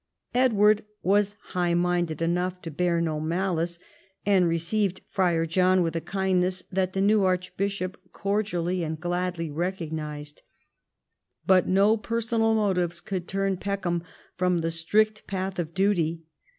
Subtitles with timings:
[0.33, 3.77] Edward was high minded enough to bear no malice,
[4.25, 10.41] and received Friar John with a kindness that the new archbishop cordially and gladly recognised.
[11.45, 14.01] But no personal motives could turn Peckham
[14.35, 16.23] from the strict })ath of duty.